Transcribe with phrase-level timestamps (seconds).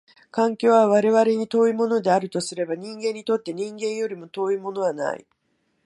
[0.31, 5.27] 環境は我々に遠いものであるとすれば、人間にとって人間よりも遠いものはない。